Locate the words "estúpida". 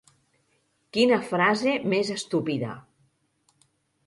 2.17-2.73